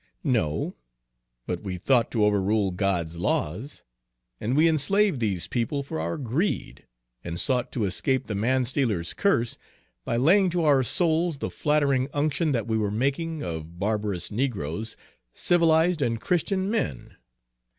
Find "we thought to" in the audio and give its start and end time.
1.61-2.25